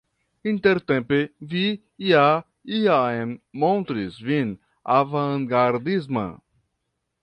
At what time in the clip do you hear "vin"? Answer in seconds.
4.31-4.49